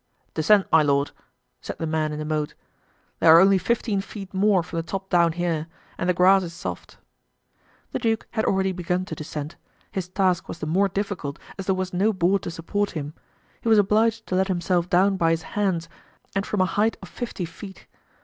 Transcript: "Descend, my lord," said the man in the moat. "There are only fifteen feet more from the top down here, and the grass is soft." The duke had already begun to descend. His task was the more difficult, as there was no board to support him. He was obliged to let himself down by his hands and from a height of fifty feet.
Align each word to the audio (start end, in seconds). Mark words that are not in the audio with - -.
"Descend, 0.33 0.65
my 0.71 0.81
lord," 0.81 1.11
said 1.61 1.77
the 1.77 1.85
man 1.85 2.11
in 2.11 2.17
the 2.17 2.25
moat. 2.25 2.55
"There 3.19 3.37
are 3.37 3.39
only 3.39 3.59
fifteen 3.59 4.01
feet 4.01 4.33
more 4.33 4.63
from 4.63 4.77
the 4.77 4.81
top 4.83 5.11
down 5.11 5.33
here, 5.33 5.67
and 5.95 6.09
the 6.09 6.13
grass 6.15 6.41
is 6.41 6.53
soft." 6.55 6.97
The 7.91 7.99
duke 7.99 8.25
had 8.31 8.43
already 8.43 8.71
begun 8.71 9.05
to 9.05 9.13
descend. 9.13 9.57
His 9.91 10.07
task 10.09 10.47
was 10.47 10.57
the 10.57 10.65
more 10.65 10.89
difficult, 10.89 11.37
as 11.59 11.67
there 11.67 11.75
was 11.75 11.93
no 11.93 12.13
board 12.13 12.41
to 12.41 12.49
support 12.49 12.89
him. 12.97 13.13
He 13.61 13.69
was 13.69 13.77
obliged 13.77 14.25
to 14.25 14.33
let 14.35 14.47
himself 14.47 14.89
down 14.89 15.17
by 15.17 15.29
his 15.29 15.43
hands 15.53 15.87
and 16.35 16.47
from 16.47 16.61
a 16.61 16.65
height 16.65 16.97
of 17.03 17.07
fifty 17.07 17.45
feet. 17.45 17.85